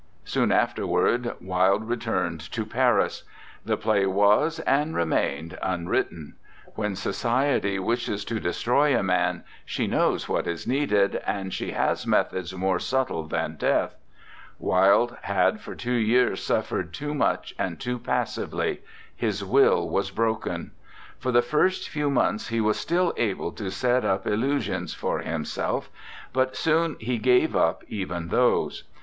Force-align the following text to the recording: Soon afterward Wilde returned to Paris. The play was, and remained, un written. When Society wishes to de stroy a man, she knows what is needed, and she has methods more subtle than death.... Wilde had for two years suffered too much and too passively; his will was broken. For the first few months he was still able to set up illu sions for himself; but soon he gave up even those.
Soon 0.25 0.51
afterward 0.51 1.33
Wilde 1.39 1.87
returned 1.87 2.39
to 2.53 2.65
Paris. 2.65 3.23
The 3.63 3.77
play 3.77 4.07
was, 4.07 4.57
and 4.61 4.95
remained, 4.95 5.59
un 5.61 5.85
written. 5.87 6.33
When 6.73 6.95
Society 6.95 7.77
wishes 7.77 8.25
to 8.25 8.39
de 8.39 8.49
stroy 8.49 8.97
a 8.99 9.03
man, 9.03 9.43
she 9.63 9.85
knows 9.85 10.27
what 10.27 10.47
is 10.47 10.65
needed, 10.65 11.21
and 11.23 11.53
she 11.53 11.73
has 11.73 12.07
methods 12.07 12.51
more 12.55 12.79
subtle 12.79 13.25
than 13.27 13.57
death.... 13.57 13.93
Wilde 14.57 15.17
had 15.21 15.61
for 15.61 15.75
two 15.75 15.91
years 15.91 16.41
suffered 16.41 16.95
too 16.95 17.13
much 17.13 17.53
and 17.59 17.79
too 17.79 17.99
passively; 17.99 18.81
his 19.15 19.45
will 19.45 19.87
was 19.87 20.09
broken. 20.09 20.71
For 21.19 21.31
the 21.31 21.43
first 21.43 21.89
few 21.89 22.09
months 22.09 22.47
he 22.47 22.59
was 22.59 22.79
still 22.79 23.13
able 23.17 23.51
to 23.51 23.69
set 23.69 24.03
up 24.03 24.25
illu 24.25 24.59
sions 24.63 24.95
for 24.95 25.19
himself; 25.19 25.91
but 26.33 26.55
soon 26.55 26.95
he 26.99 27.19
gave 27.19 27.55
up 27.55 27.83
even 27.87 28.29
those. 28.29 28.83